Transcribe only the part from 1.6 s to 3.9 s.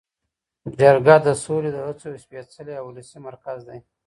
د هڅو یو سپیڅلی او ولسي مرکز دی.